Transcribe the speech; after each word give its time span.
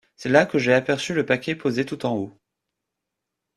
C’est 0.15 0.29
là 0.29 0.47
que 0.47 0.57
j’ai 0.57 0.73
aperçu 0.73 1.13
le 1.13 1.27
paquet 1.27 1.53
posé 1.53 1.85
tout 1.85 2.07
en 2.07 2.15
haut. 2.15 2.35